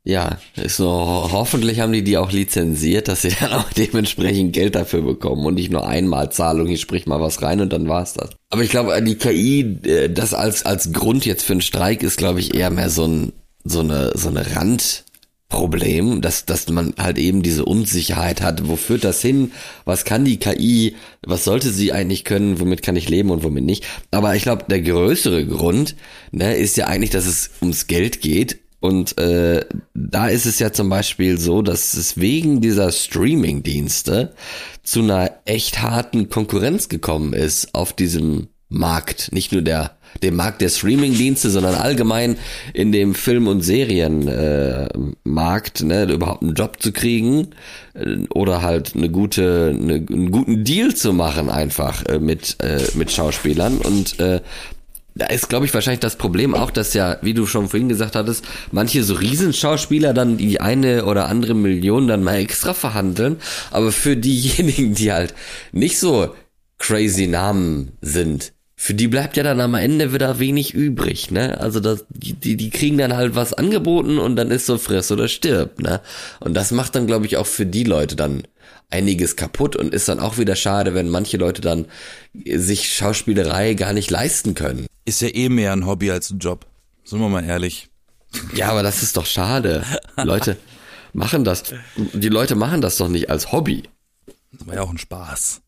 [0.06, 4.76] Ja, ist so, hoffentlich haben die die auch lizenziert, dass sie dann auch dementsprechend Geld
[4.76, 8.14] dafür bekommen und nicht nur einmal Zahlung, ich sprich mal was rein und dann war's
[8.14, 8.32] das.
[8.50, 12.18] Aber ich glaube, die KI, äh, das als, als Grund jetzt für einen Streik ist,
[12.18, 13.32] glaube ich, eher mehr so ein,
[13.64, 15.06] so eine, so eine Rand,
[15.54, 18.68] Problem, dass, dass man halt eben diese Unsicherheit hat.
[18.68, 19.52] Wo führt das hin?
[19.86, 20.96] Was kann die KI?
[21.22, 22.60] Was sollte sie eigentlich können?
[22.60, 23.86] Womit kann ich leben und womit nicht?
[24.10, 25.96] Aber ich glaube, der größere Grund
[26.32, 28.62] ne, ist ja eigentlich, dass es ums Geld geht.
[28.80, 29.64] Und äh,
[29.94, 34.34] da ist es ja zum Beispiel so, dass es wegen dieser Streaming-Dienste
[34.82, 39.32] zu einer echt harten Konkurrenz gekommen ist auf diesem Markt.
[39.32, 42.38] Nicht nur der dem Markt der Streaming-Dienste, sondern allgemein
[42.74, 47.48] in dem Film- und Serienmarkt, äh, ne, überhaupt einen Job zu kriegen
[47.94, 52.84] äh, oder halt eine gute, eine, einen guten Deal zu machen einfach äh, mit äh,
[52.94, 54.42] mit Schauspielern und äh,
[55.16, 58.16] da ist, glaube ich, wahrscheinlich das Problem auch, dass ja, wie du schon vorhin gesagt
[58.16, 63.38] hattest, manche so Riesenschauspieler dann die eine oder andere Million dann mal extra verhandeln,
[63.70, 65.36] aber für diejenigen, die halt
[65.72, 66.34] nicht so
[66.80, 71.58] crazy Namen sind, für die bleibt ja dann am Ende wieder wenig übrig, ne?
[71.58, 75.30] Also das, die, die kriegen dann halt was angeboten und dann ist so friss oder
[75.30, 76.02] stirb, ne?
[76.42, 78.44] Und das macht dann, glaube ich, auch für die Leute dann
[78.90, 81.86] einiges kaputt und ist dann auch wieder schade, wenn manche Leute dann
[82.44, 84.86] sich Schauspielerei gar nicht leisten können.
[85.06, 86.66] Ist ja eh mehr ein Hobby als ein Job.
[87.06, 87.88] Sind wir mal ehrlich.
[88.54, 89.86] Ja, aber das ist doch schade.
[90.18, 90.58] Leute
[91.14, 91.64] machen das.
[91.96, 93.84] Die Leute machen das doch nicht als Hobby.
[94.52, 95.63] Das war ja auch ein Spaß.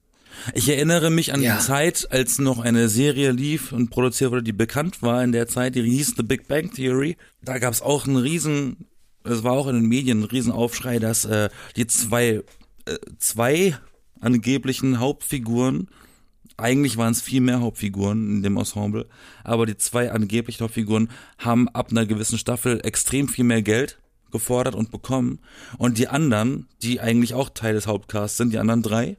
[0.54, 1.56] Ich erinnere mich an ja.
[1.56, 5.48] die Zeit, als noch eine Serie lief und produziert wurde, die bekannt war in der
[5.48, 7.18] Zeit, die hieß The Big Bang Theory.
[7.42, 8.88] Da gab es auch einen riesen,
[9.24, 12.44] es war auch in den Medien ein riesen Aufschrei, dass äh, die zwei,
[12.86, 13.78] äh, zwei
[14.20, 15.90] angeblichen Hauptfiguren,
[16.58, 19.08] eigentlich waren es viel mehr Hauptfiguren in dem Ensemble,
[19.44, 24.00] aber die zwei angeblichen Hauptfiguren haben ab einer gewissen Staffel extrem viel mehr Geld
[24.32, 25.40] gefordert und bekommen.
[25.78, 29.18] Und die anderen, die eigentlich auch Teil des Hauptcasts sind, die anderen drei,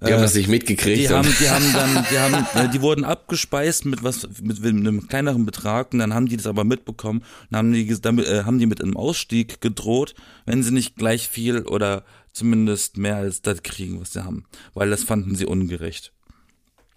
[0.00, 0.98] die haben das nicht mitgekriegt.
[0.98, 5.06] Die haben, die haben dann, die haben, äh, die wurden abgespeist mit was, mit, einem
[5.08, 8.58] kleineren Betrag und dann haben die das aber mitbekommen und haben die, damit, äh, haben
[8.58, 10.14] die mit einem Ausstieg gedroht,
[10.46, 14.44] wenn sie nicht gleich viel oder zumindest mehr als das kriegen, was sie haben.
[14.72, 16.12] Weil das fanden sie ungerecht.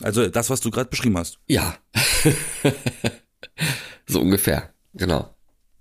[0.02, 1.40] Also das, was du gerade beschrieben hast.
[1.48, 1.76] Ja.
[4.08, 4.74] so ungefähr.
[4.94, 5.34] Genau.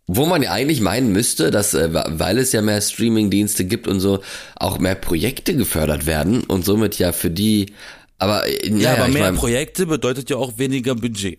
[0.08, 4.00] Wo man ja eigentlich meinen müsste, dass, äh, weil es ja mehr Streaming-Dienste gibt und
[4.00, 4.20] so,
[4.56, 7.72] auch mehr Projekte gefördert werden und somit ja für die,
[8.18, 11.38] aber, äh, ja, ja aber mehr mein, Projekte bedeutet ja auch weniger Budget.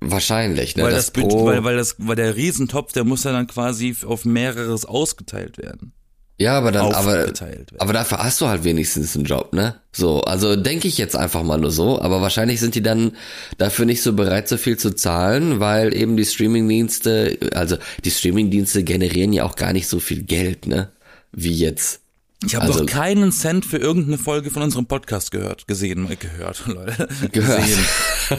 [0.00, 0.84] Wahrscheinlich, ne?
[0.84, 3.94] Weil das, das Budget, weil, weil das, weil der Riesentopf, der muss ja dann quasi
[4.04, 5.92] auf mehreres ausgeteilt werden.
[6.40, 7.30] Ja, aber dann, aber,
[7.76, 9.74] aber dafür hast du halt wenigstens einen Job, ne?
[9.92, 13.12] So, also denke ich jetzt einfach mal nur so, aber wahrscheinlich sind die dann
[13.58, 17.76] dafür nicht so bereit, so viel zu zahlen, weil eben die Streamingdienste, also
[18.06, 20.90] die Streamingdienste generieren ja auch gar nicht so viel Geld, ne?
[21.30, 22.00] Wie jetzt.
[22.46, 26.16] Ich habe also, doch keinen Cent für irgendeine Folge von unserem Podcast gehört, gesehen, äh,
[26.16, 27.06] gehört, Leute.
[27.32, 27.60] Gehört.
[27.60, 27.84] Gesehen.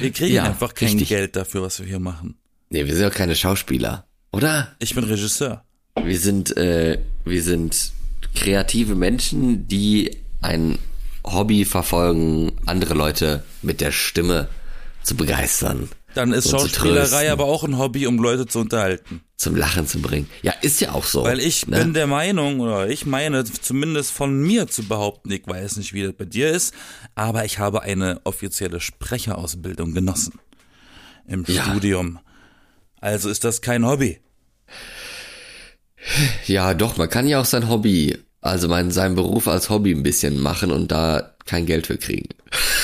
[0.00, 1.10] wir kriegen ja, einfach kein richtig.
[1.10, 2.38] Geld dafür, was wir hier machen.
[2.70, 4.74] Nee, wir sind ja keine Schauspieler, oder?
[4.78, 5.66] Ich bin Regisseur.
[6.00, 7.92] Wir sind, äh, wir sind
[8.34, 10.78] kreative Menschen, die ein
[11.24, 14.48] Hobby verfolgen, andere Leute mit der Stimme
[15.02, 15.88] zu begeistern.
[16.14, 19.22] Dann ist Schauspielerei aber auch ein Hobby, um Leute zu unterhalten.
[19.36, 20.28] Zum Lachen zu bringen.
[20.42, 21.24] Ja, ist ja auch so.
[21.24, 21.78] Weil ich ne?
[21.78, 26.02] bin der Meinung, oder ich meine zumindest von mir zu behaupten, ich weiß nicht, wie
[26.02, 26.74] das bei dir ist,
[27.14, 30.34] aber ich habe eine offizielle Sprecherausbildung genossen.
[31.26, 31.64] Im ja.
[31.64, 32.18] Studium.
[33.00, 34.20] Also ist das kein Hobby.
[36.46, 40.02] Ja, doch, man kann ja auch sein Hobby, also mein, seinen Beruf als Hobby ein
[40.02, 42.28] bisschen machen und da kein Geld für kriegen.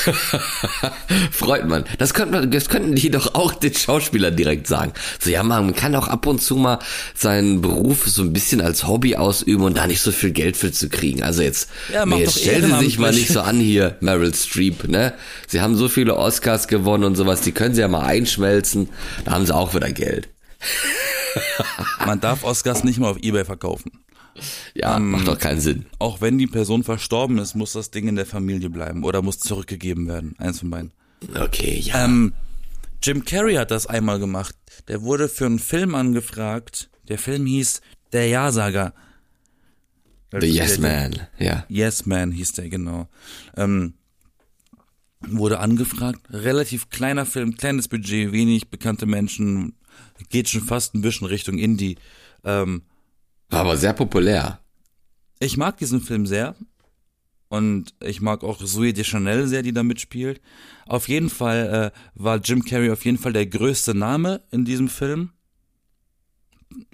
[1.31, 1.85] Freut man.
[1.99, 4.93] Das könnte man, das könnten die doch auch den Schauspielern direkt sagen.
[5.21, 6.79] So, ja, man kann auch ab und zu mal
[7.15, 10.73] seinen Beruf so ein bisschen als Hobby ausüben und da nicht so viel Geld für
[10.73, 11.23] zu kriegen.
[11.23, 14.89] Also jetzt, ja, nee, jetzt stellen Sie sich mal nicht so an hier, Meryl Streep,
[14.89, 15.15] ne?
[15.47, 18.89] Sie haben so viele Oscars gewonnen und sowas, die können Sie ja mal einschmelzen,
[19.25, 20.29] da haben Sie auch wieder Geld.
[22.07, 23.93] Man darf Oscars nicht mal auf Ebay verkaufen.
[24.75, 25.87] Ja, ähm, macht doch keinen Sinn.
[25.99, 29.39] Auch wenn die Person verstorben ist, muss das Ding in der Familie bleiben oder muss
[29.39, 30.35] zurückgegeben werden.
[30.39, 30.93] Eins von beiden.
[31.35, 32.05] Okay, ja.
[32.05, 32.33] Ähm,
[33.03, 34.55] Jim Carrey hat das einmal gemacht.
[34.89, 36.91] Der wurde für einen Film angefragt.
[37.09, 37.81] Der Film hieß
[38.13, 38.95] Der Ja-Sager.
[40.31, 41.65] The Yes Man, ja.
[41.69, 43.09] Yes Man hieß der, genau.
[43.57, 43.95] Ähm,
[45.21, 46.21] wurde angefragt.
[46.31, 49.75] Relativ kleiner Film, kleines Budget, wenig bekannte Menschen,
[50.29, 51.97] geht schon fast ein bisschen Richtung Indie.
[52.45, 52.83] Ähm,
[53.49, 54.61] War aber sehr populär.
[55.39, 56.55] Ich mag diesen Film sehr.
[57.49, 60.41] Und ich mag auch Zoe Deschanel sehr, die da mitspielt.
[60.87, 64.89] Auf jeden Fall äh, war Jim Carrey auf jeden Fall der größte Name in diesem
[64.89, 65.31] Film.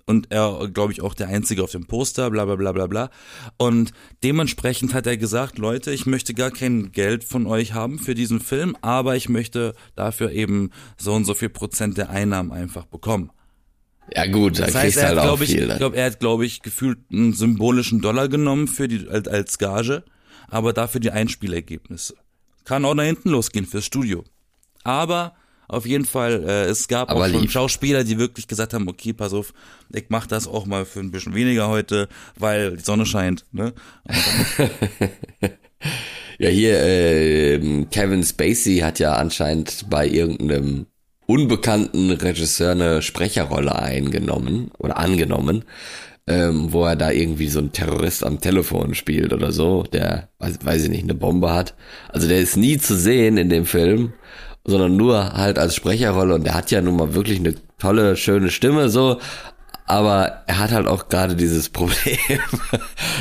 [0.07, 3.11] Und er, glaube ich, auch der Einzige auf dem Poster, bla bla bla bla bla.
[3.57, 8.15] Und dementsprechend hat er gesagt, Leute, ich möchte gar kein Geld von euch haben für
[8.15, 12.85] diesen Film, aber ich möchte dafür eben so und so viel Prozent der Einnahmen einfach
[12.85, 13.31] bekommen.
[14.15, 15.67] Ja gut, da Das kriegst heißt, er halt hat, auch glaube ich, viel.
[15.67, 15.77] Ne?
[15.79, 20.05] glaub, er hat, glaube ich, gefühlt einen symbolischen Dollar genommen für die als, als Gage,
[20.49, 22.15] aber dafür die Einspielergebnisse.
[22.65, 24.25] Kann auch nach hinten losgehen fürs Studio.
[24.83, 25.35] Aber
[25.75, 27.51] auf jeden Fall, äh, es gab Aber auch schon lieb.
[27.51, 29.53] Schauspieler, die wirklich gesagt haben, okay, pass auf,
[29.93, 32.09] ich mach das auch mal für ein bisschen weniger heute,
[32.39, 33.45] weil die Sonne scheint.
[33.53, 33.73] Ne?
[36.39, 40.87] Ja, hier, äh, Kevin Spacey hat ja anscheinend bei irgendeinem
[41.27, 45.65] unbekannten Regisseur eine Sprecherrolle eingenommen oder angenommen,
[46.27, 50.59] ähm, wo er da irgendwie so ein Terrorist am Telefon spielt oder so, der, weiß,
[50.63, 51.75] weiß ich nicht, eine Bombe hat.
[52.09, 54.13] Also der ist nie zu sehen in dem Film,
[54.65, 58.51] sondern nur halt als Sprecherrolle und der hat ja nun mal wirklich eine tolle, schöne
[58.51, 59.19] Stimme so,
[59.87, 62.19] aber er hat halt auch gerade dieses Problem,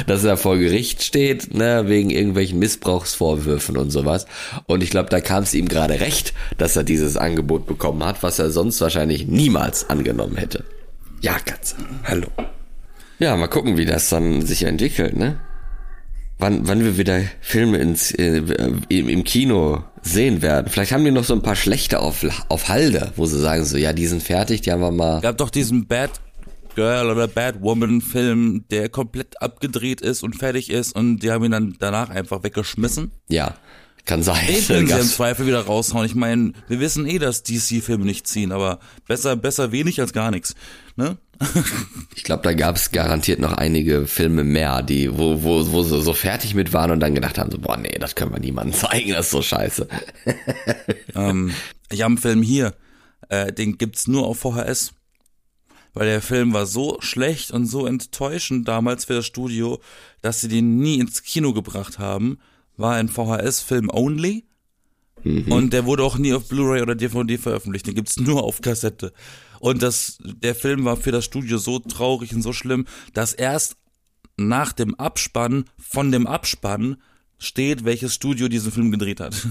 [0.08, 4.26] dass er vor Gericht steht, ne, wegen irgendwelchen Missbrauchsvorwürfen und sowas.
[4.66, 8.24] Und ich glaube, da kam es ihm gerade recht, dass er dieses Angebot bekommen hat,
[8.24, 10.64] was er sonst wahrscheinlich niemals angenommen hätte.
[11.22, 11.76] Ja, Katze,
[12.06, 12.28] hallo.
[13.20, 15.40] Ja, mal gucken, wie das dann sich entwickelt, ne?
[16.40, 18.44] Wann, wann wir wieder Filme ins, äh,
[18.90, 20.70] im, im Kino sehen werden.
[20.70, 23.78] Vielleicht haben die noch so ein paar schlechte auf, auf Halde, wo sie sagen so,
[23.78, 25.22] ja, die sind fertig, die haben wir mal.
[25.22, 26.12] gab doch diesen Bad
[26.76, 31.46] Girl oder Bad Woman Film, der komplett abgedreht ist und fertig ist und die haben
[31.46, 33.12] ihn dann danach einfach weggeschmissen.
[33.30, 33.56] Ja,
[34.06, 34.46] kann sein.
[34.48, 36.06] Den können sie im Zweifel wieder raushauen.
[36.06, 40.32] Ich meine, wir wissen eh, dass DC-Filme nicht ziehen, aber besser, besser wenig als gar
[40.32, 40.56] nichts.
[40.96, 41.18] Ne?
[42.16, 46.02] Ich glaube, da gab es garantiert noch einige Filme mehr, die, wo, wo, wo sie
[46.02, 48.80] so fertig mit waren und dann gedacht haben, so, boah, nee, das können wir niemandem
[48.80, 49.88] zeigen, das ist so scheiße.
[51.16, 51.54] ähm,
[51.90, 52.76] ich habe einen Film hier,
[53.30, 54.94] äh, den gibt's nur auf VHS.
[55.96, 59.80] Weil der Film war so schlecht und so enttäuschend damals für das Studio,
[60.22, 62.40] dass sie den nie ins Kino gebracht haben.
[62.78, 64.46] War ein VHS-Film only.
[65.24, 67.88] Und der wurde auch nie auf Blu-ray oder DVD veröffentlicht.
[67.88, 69.14] Den gibt's nur auf Kassette.
[69.60, 73.78] Und das, der Film war für das Studio so traurig und so schlimm, dass erst
[74.36, 76.98] nach dem Abspann von dem Abspann
[77.38, 79.48] steht, welches Studio diesen Film gedreht hat.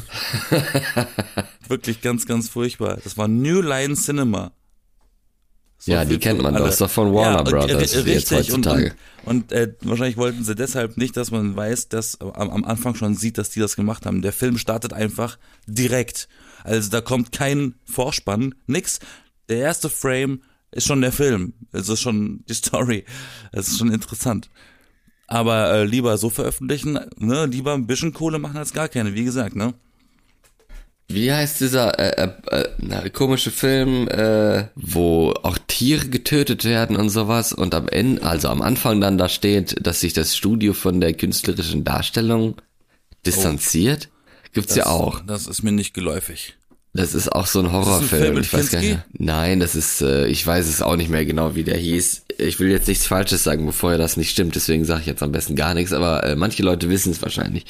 [1.69, 2.99] Wirklich ganz, ganz furchtbar.
[3.03, 4.53] Das war New Line Cinema.
[5.85, 6.61] So Ja, die kennt man doch.
[6.61, 6.71] alle.
[6.71, 8.95] Ist doch von Warner und, Brothers, wie jetzt Richtig, und, heutzutage.
[9.25, 12.95] und, und äh, wahrscheinlich wollten sie deshalb nicht, dass man weiß, dass am, am Anfang
[12.95, 14.23] schon sieht, dass die das gemacht haben.
[14.23, 16.29] Der Film startet einfach direkt.
[16.62, 19.01] Also da kommt kein Vorspann, nix.
[19.49, 21.55] Der erste Frame ist schon der Film.
[21.73, 23.05] Es ist schon die Story.
[23.51, 24.51] Es ist schon interessant.
[25.27, 29.25] Aber äh, lieber so veröffentlichen, ne, lieber ein bisschen Kohle machen als gar keine, wie
[29.25, 29.75] gesagt, ne?
[31.09, 37.11] Wie heißt dieser äh, äh, äh, komische Film, äh, wo auch Tiere getötet werden und
[37.11, 41.01] sowas und am Ende, also am Anfang dann da steht, dass sich das Studio von
[41.01, 42.57] der künstlerischen Darstellung
[43.27, 44.09] distanziert?
[44.53, 45.21] Gibt's ja auch.
[45.21, 46.57] Das ist mir nicht geläufig.
[46.95, 48.23] Das ist auch so ein Horrorfilm.
[48.23, 48.99] Film mit ich weiß gar nicht.
[49.12, 52.25] Nein, das ist, äh, ich weiß es auch nicht mehr genau, wie der hieß.
[52.37, 55.33] Ich will jetzt nichts Falsches sagen, bevor das nicht stimmt, deswegen sage ich jetzt am
[55.33, 57.65] besten gar nichts, aber äh, manche Leute wissen es wahrscheinlich.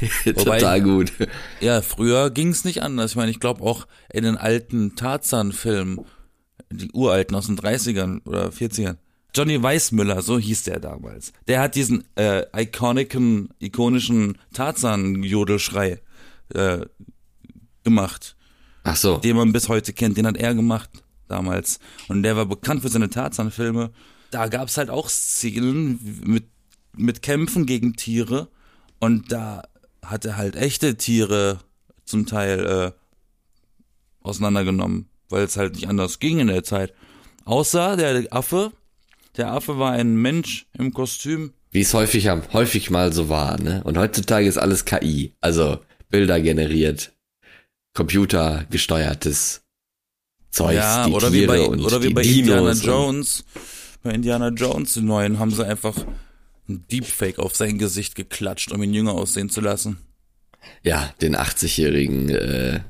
[0.24, 1.12] Wobei- Total gut.
[1.60, 3.12] Ja, früher ging's nicht anders.
[3.12, 6.00] Ich meine, ich glaube auch in den alten Tarzan-Filmen,
[6.70, 8.96] die uralten aus den 30ern oder 40ern.
[9.34, 11.32] Johnny Weissmüller, so hieß der damals.
[11.46, 16.00] Der hat diesen äh, ikonischen, ikonischen Tarzan-Jodelschrei
[16.54, 16.80] äh,
[17.84, 18.36] gemacht,
[18.82, 19.18] Ach so.
[19.18, 20.16] den man bis heute kennt.
[20.16, 20.90] Den hat er gemacht
[21.28, 21.78] damals.
[22.08, 23.90] Und der war bekannt für seine Tarzan-Filme.
[24.32, 26.44] Da gab's halt auch Szenen mit,
[26.96, 28.48] mit Kämpfen gegen Tiere.
[28.98, 29.62] Und da
[30.10, 31.60] hat er halt echte Tiere
[32.04, 32.92] zum Teil äh,
[34.22, 36.92] auseinandergenommen, weil es halt nicht anders ging in der Zeit.
[37.44, 38.72] Außer der Affe.
[39.36, 41.52] Der Affe war ein Mensch im Kostüm.
[41.70, 43.82] Wie es häufig, am- häufig mal so war, ne?
[43.84, 45.34] Und heutzutage ist alles KI.
[45.40, 47.12] Also Bilder generiert,
[47.94, 49.62] Computer gesteuertes
[50.50, 53.44] Zeug, ja, die oder Tiere wie bei, oder wie bei Dinos Indiana Jones.
[54.02, 55.94] Bei Indiana Jones, den neuen, haben sie einfach
[56.70, 59.98] ein Deepfake auf sein Gesicht geklatscht, um ihn jünger aussehen zu lassen.
[60.82, 62.80] Ja, den 80-jährigen, äh,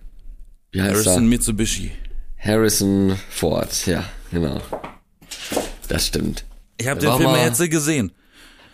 [0.72, 1.28] wie heißt Harrison er?
[1.28, 1.90] Mitsubishi.
[2.38, 4.60] Harrison Ford, ja, genau.
[5.88, 6.44] Das stimmt.
[6.78, 8.12] Ich habe den Film mal- ja jetzt gesehen.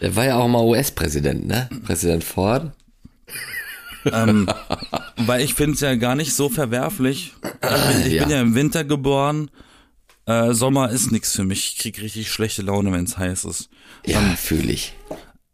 [0.00, 1.68] Der war ja auch mal US-Präsident, ne?
[1.84, 2.72] Präsident Ford.
[4.12, 4.48] ähm,
[5.16, 7.32] weil ich finde es ja gar nicht so verwerflich.
[7.42, 7.50] Ich,
[7.94, 8.22] bin, ich Ja.
[8.24, 9.50] bin ja im Winter geboren.
[10.26, 11.72] Äh, Sommer ist nix für mich.
[11.74, 13.68] Ich krieg richtig schlechte Laune, wenn es heiß ist.
[14.06, 14.94] Ja, fühle ich.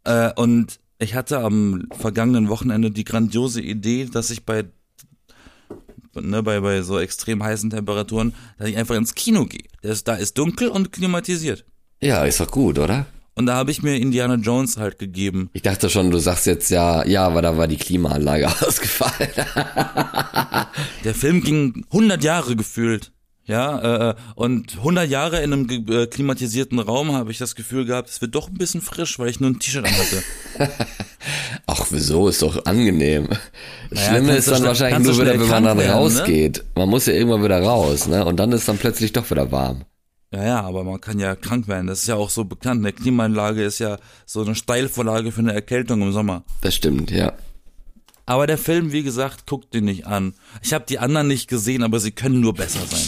[0.03, 4.65] Äh, und ich hatte am vergangenen Wochenende die grandiose Idee, dass ich bei
[6.15, 9.63] ne, bei, bei so extrem heißen Temperaturen, dass ich einfach ins Kino gehe.
[9.81, 11.65] Das, da ist dunkel und klimatisiert.
[12.01, 13.05] Ja, ist doch gut, oder?
[13.35, 15.49] Und da habe ich mir Indiana Jones halt gegeben.
[15.53, 19.31] Ich dachte schon, du sagst jetzt ja, ja, aber da war die Klimaanlage ausgefallen.
[21.03, 23.11] Der Film ging 100 Jahre gefühlt.
[23.45, 28.07] Ja, äh, und 100 Jahre in einem äh, klimatisierten Raum habe ich das Gefühl gehabt,
[28.09, 30.23] es wird doch ein bisschen frisch, weil ich nur ein T-Shirt anhatte.
[31.67, 32.29] Ach, wieso?
[32.29, 33.27] Ist doch angenehm.
[33.89, 35.93] Naja, Schlimme ist dann schnell- wahrscheinlich nur wieder, wenn man dann werden, ne?
[35.93, 36.63] rausgeht.
[36.75, 38.23] Man muss ja irgendwann wieder raus, ne?
[38.25, 39.83] Und dann ist dann plötzlich doch wieder warm.
[40.31, 41.87] Ja, ja, aber man kann ja krank werden.
[41.87, 42.79] Das ist ja auch so bekannt.
[42.83, 46.43] Eine Klimaanlage ist ja so eine Steilvorlage für eine Erkältung im Sommer.
[46.61, 47.33] Das stimmt, ja.
[48.25, 50.33] Aber der Film, wie gesagt, guckt den nicht an.
[50.61, 53.03] Ich habe die anderen nicht gesehen, aber sie können nur besser sein.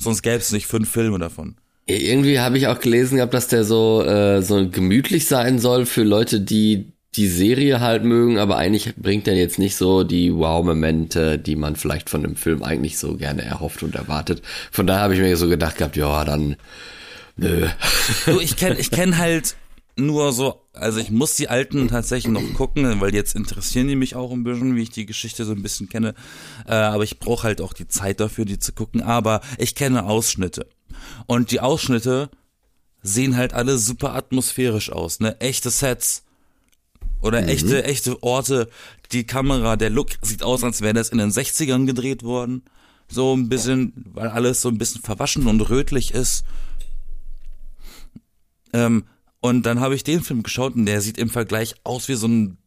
[0.00, 1.56] Sonst gäbe es nicht fünf Filme davon.
[1.86, 6.04] Irgendwie habe ich auch gelesen gehabt, dass der so, äh, so gemütlich sein soll für
[6.04, 11.38] Leute, die die Serie halt mögen, aber eigentlich bringt er jetzt nicht so die Wow-Momente,
[11.38, 14.42] die man vielleicht von dem Film eigentlich so gerne erhofft und erwartet.
[14.70, 16.54] Von daher habe ich mir so gedacht gehabt, ja, dann
[17.36, 17.66] nö.
[18.26, 19.56] Du, ich kenn, ich kenn halt
[19.96, 24.16] nur so, also ich muss die alten tatsächlich noch gucken, weil jetzt interessieren die mich
[24.16, 26.14] auch ein bisschen, wie ich die Geschichte so ein bisschen kenne.
[26.66, 29.02] Äh, aber ich brauche halt auch die Zeit dafür, die zu gucken.
[29.02, 30.66] Aber ich kenne Ausschnitte.
[31.26, 32.30] Und die Ausschnitte
[33.02, 35.40] sehen halt alle super atmosphärisch aus, ne?
[35.40, 36.24] Echte Sets.
[37.22, 38.68] Oder echte, echte Orte.
[39.12, 42.62] Die Kamera, der Look sieht aus, als wäre das in den 60ern gedreht worden.
[43.08, 46.44] So ein bisschen, weil alles so ein bisschen verwaschen und rötlich ist.
[48.72, 49.04] Ähm,
[49.40, 52.28] und dann habe ich den Film geschaut und der sieht im Vergleich aus wie so
[52.28, 52.58] ein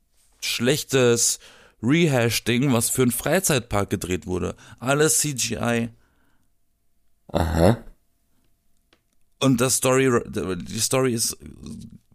[0.41, 1.39] schlechtes
[1.81, 4.55] Rehash-Ding, was für einen Freizeitpark gedreht wurde.
[4.79, 5.89] Alles CGI.
[7.27, 7.77] Aha.
[9.39, 11.38] Und das Story, die Story ist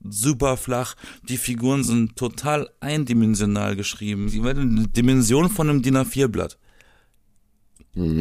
[0.02, 0.94] super flach.
[1.28, 4.30] Die Figuren sind total eindimensional geschrieben.
[4.30, 6.58] Die Dimension von einem DIN A4-Blatt.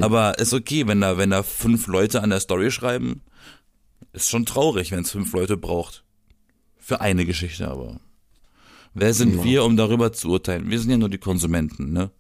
[0.02, 3.22] Aber ist okay, wenn da, wenn da fünf Leute an der Story schreiben.
[4.12, 6.04] Ist schon traurig, wenn es fünf Leute braucht.
[6.88, 8.00] Für eine Geschichte aber.
[8.94, 10.70] Wer sind wir, um darüber zu urteilen?
[10.70, 12.12] Wir sind ja nur die Konsumenten, ne?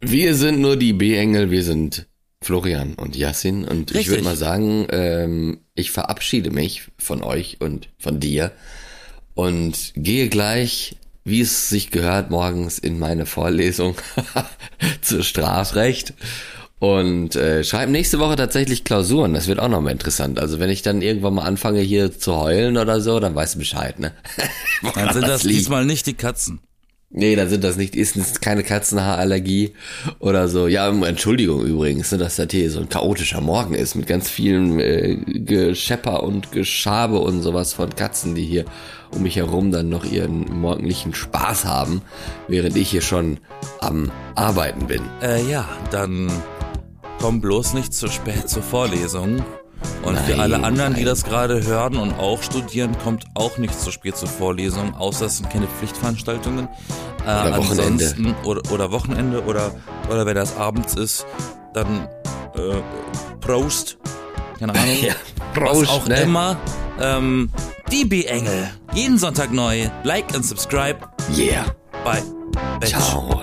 [0.00, 2.08] Wir sind nur die B-Engel, wir sind
[2.42, 4.10] Florian und Yassin und ich Richtig.
[4.10, 8.50] würde mal sagen, ähm, ich verabschiede mich von euch und von dir
[9.34, 13.94] und gehe gleich, wie es sich gehört, morgens in meine Vorlesung
[15.02, 16.14] zu Strafrecht
[16.78, 19.32] und äh, schreibe nächste Woche tatsächlich Klausuren.
[19.32, 20.38] Das wird auch nochmal interessant.
[20.38, 23.58] Also wenn ich dann irgendwann mal anfange hier zu heulen oder so, dann weißt du
[23.60, 24.12] Bescheid, ne?
[24.94, 25.60] Dann sind das liegt.
[25.60, 26.60] diesmal nicht die Katzen.
[27.08, 29.72] Nee, dann sind das nicht, ist es keine Katzenhaarallergie
[30.18, 30.66] oder so.
[30.66, 34.28] Ja, um, Entschuldigung übrigens, ne, dass das hier so ein chaotischer Morgen ist mit ganz
[34.28, 38.64] vielen äh, Geschepper und Geschabe und sowas von Katzen, die hier
[39.12, 42.02] um mich herum dann noch ihren morgendlichen Spaß haben,
[42.48, 43.38] während ich hier schon
[43.80, 45.00] am Arbeiten bin.
[45.22, 46.28] Äh, ja, dann
[47.20, 49.44] komm bloß nicht zu spät zur Vorlesung.
[50.02, 51.06] Und für Nein, alle anderen, die nein.
[51.06, 55.36] das gerade hören und auch studieren, kommt auch nicht zu spät zur Vorlesung, außer es
[55.38, 56.68] sind keine Pflichtveranstaltungen.
[57.26, 57.84] Äh, Oder Wochenende.
[58.06, 59.72] ansonsten- Oder, oder Wochenende oder,
[60.10, 61.26] oder wenn das abends ist,
[61.74, 62.08] dann
[62.54, 62.80] äh,
[63.40, 63.98] Prost.
[64.58, 64.96] Keine Ahnung.
[65.02, 65.14] Ja,
[65.54, 66.20] Was Prost, auch ne?
[66.22, 66.56] immer.
[67.00, 67.50] Ähm,
[67.92, 68.70] die B-Engel.
[68.94, 69.88] Jeden Sonntag neu.
[70.04, 70.98] Like und subscribe.
[71.36, 71.66] Yeah.
[72.04, 72.22] Bye.
[72.86, 73.42] Ciao.